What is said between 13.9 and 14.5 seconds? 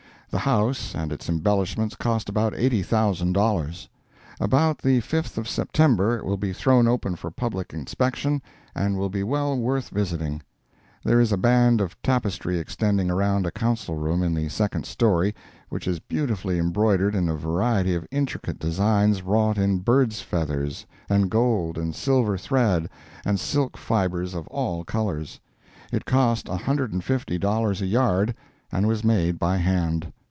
room in the